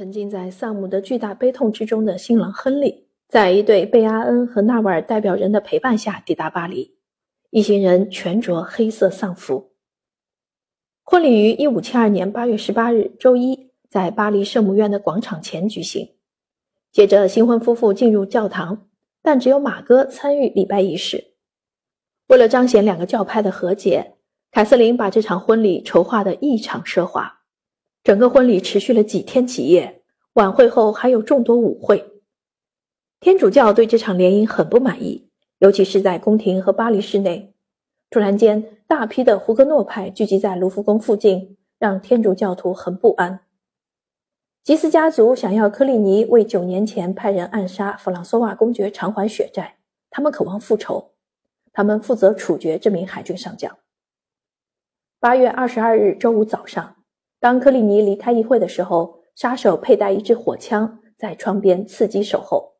[0.00, 6.96] 沉浸在丧母的巨大悲痛之中的新郎亨利，在一对贝阿恩和纳瓦尔代表人的陪伴下抵达巴黎。
[7.50, 9.72] 一行人全着黑色丧服。
[11.02, 16.14] 婚礼于一五七二年八月十八日周一在巴黎圣母院的广场前举行。
[16.90, 18.88] 接着，新婚夫妇进入教堂，
[19.20, 21.34] 但只有马哥参与礼拜仪式。
[22.28, 24.14] 为了彰显两个教派的和解，
[24.50, 27.39] 凯瑟琳把这场婚礼筹划的异常奢华。
[28.02, 32.22] 整个婚礼持续了几天几夜，晚会后还有众多舞会。
[33.20, 35.28] 天主教对这场联姻很不满意，
[35.58, 37.54] 尤其是在宫廷和巴黎市内。
[38.08, 43.40] 突然间，大批的胡格诺派聚集在卢浮宫附近，让天主教徒很不安。
[44.64, 49.76] 吉斯家族想要科利尼为九年前派人暗杀弗朗索瓦公爵偿还血债，
[50.08, 51.12] 他们渴望复仇，
[51.72, 53.76] 他们负责处决这名海军上将。
[55.18, 56.96] 八月二十二日周五早上。
[57.40, 62.74] 当科利尼离开议会的时候，杀手佩戴一支火枪，在窗边伺机守候。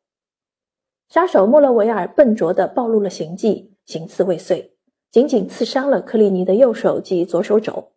[1.09, 4.75] 杀手莫勒维尔笨拙地暴露了行迹，行刺未遂，
[5.09, 7.91] 仅仅刺伤了科利尼的右手及左手肘。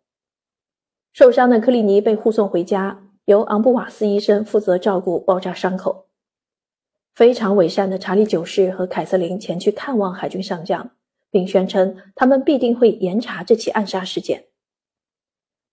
[1.13, 6.07] 受伤的科利尼被护送回家，由昂布瓦斯医生负责照顾包扎伤口。
[7.13, 10.89] 非常伪善的查理九世和凯瑟琳前去看望海军上将，
[11.29, 14.47] 并宣称他们必定会严查这起暗杀事件。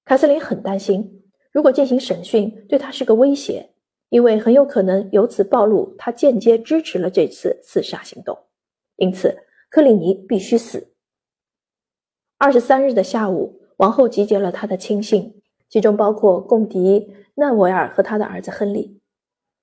[0.05, 1.23] 凯瑟琳很担心，
[1.53, 3.71] 如果进行审讯，对她是个威胁，
[4.09, 8.37] 因为很有可能由此暴露她间接支持了这次刺杀行动。
[8.97, 9.39] 因此，
[9.71, 10.93] 克里尼必须死。
[12.39, 19.01] 二十三日的下午，王后集结了她的亲信，其中包括贡迪、纳维尔和他的儿子亨利。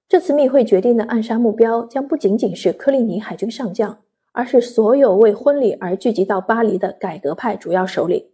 [0.07, 4.01] 这次密会决定的暗杀目标将不仅仅是克里尼海军上将，
[4.31, 8.31] 而是所有为婚礼而聚集到巴黎的改革派主要首领。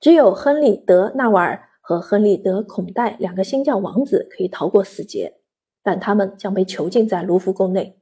[0.00, 5.40] 只有亨利·德·纳瓦尔和亨利·德·孔代两个新教王子可以逃过死劫，
[5.82, 8.00] 但他们将被囚禁在卢浮宫内。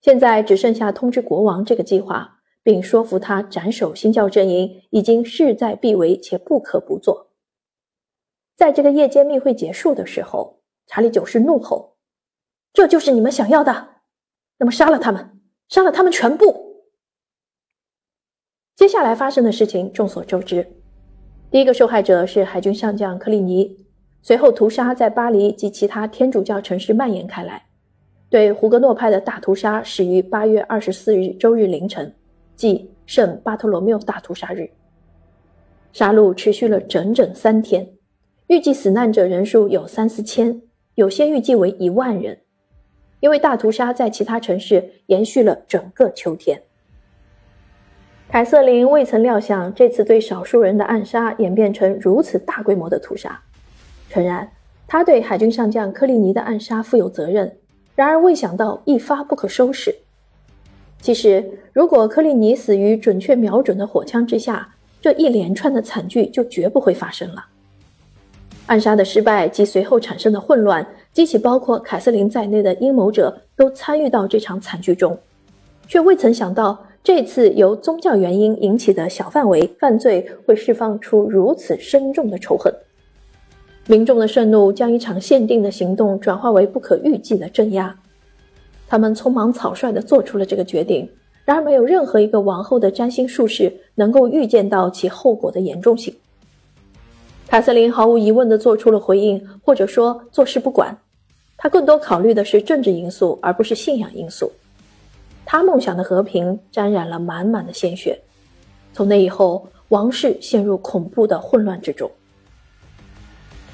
[0.00, 7.30] 现在只剩下通知国王这个计划，并说服他斩首新教阵营，已经势在必为且不可不做。
[8.56, 11.96] 在这个夜间密会结束的时候，查理九世怒吼
[12.74, 14.00] ：“这就是你们想要的？
[14.58, 16.71] 那么杀了他们，杀了他们全部！”
[18.82, 20.66] 接下来发生的事情众所周知，
[21.52, 23.76] 第一个受害者是海军上将克里尼，
[24.22, 27.66] 随后屠杀在巴黎及其他天主教城市蔓延开来。
[28.28, 32.12] 对胡格诺派的大屠杀始于八月二十四日周日凌晨，
[32.56, 34.68] 即圣巴托罗缪大屠杀日。
[35.92, 37.88] 杀戮持续了整整三天，
[38.48, 40.60] 预计死难者人数有三四千，
[40.96, 42.40] 有些预计为一万人，
[43.20, 46.60] 因为大屠杀在其他城市延续了整个秋天。
[48.32, 53.38] 凯瑟琳未曾料想，这次对少数人的暗杀演变成如此大规模的屠杀。
[54.08, 54.50] 诚然，
[54.88, 57.58] 他对海军上将科利尼的暗杀负有责任，
[57.94, 59.94] 然而未想到一发不可收拾。
[61.02, 61.44] 其实，
[61.74, 64.66] 如果科利尼死于准确瞄准的火枪之下，
[65.02, 67.44] 这一连串的惨剧就绝不会发生了。
[68.64, 75.18] 暗杀的失败及随后产生的混乱，激起包括凯瑟琳在内的阴谋者都参与到这场惨剧中，
[75.86, 76.82] 却未曾想到。
[77.04, 82.72] 这次由宗教原因引起的小范围犯罪会释放出如此深重的仇恨，
[83.88, 87.92] 民众的盛怒将一场限定的行动转化为不可预计的镇压。
[88.86, 91.10] 他们匆忙草率地做出了这个决定，
[91.44, 96.14] 然而没有任何一个王后的占星术士能够预见到其后果的严重性。
[97.48, 100.96] 凯瑟琳毫无疑问地做出了回应，或者说坐视不管。
[101.56, 104.52] 她更多考虑的是政治因素，而不是信仰因素。
[105.52, 108.22] 他梦想的和平沾染了满满的鲜血。
[108.94, 112.10] 从那以后，王室陷入恐怖的混乱之中。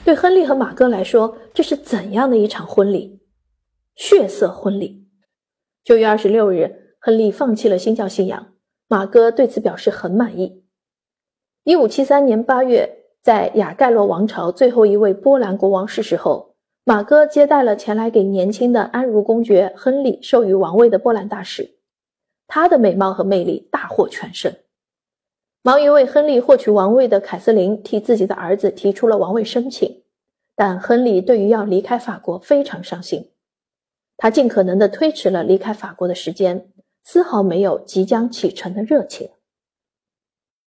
[0.04, 3.20] 对亨利和马哥来说，这是怎样的一场婚礼？
[3.94, 5.06] 血色婚礼。
[5.84, 8.54] 九月二十六日，亨利放弃了新教信仰，
[8.88, 10.64] 马哥对此表示很满意。
[11.62, 16.56] 一五七三年八月，在雅盖洛王朝最后一位波兰国王逝世后。
[16.88, 21.74] 马哥接待了前来给年轻的安茹公爵亨利授予王位的波兰大使，
[22.46, 24.50] 他的美貌和魅力大获全胜。
[25.60, 30.02] 忙于为亨利获取王位的凯瑟琳替自己的儿子提出了王位申请，
[30.56, 33.32] 但亨利对于要离开法国非常伤心，
[34.16, 36.70] 他尽可能的推迟了离开法国的时间，
[37.04, 39.28] 丝毫没有即将启程的热情。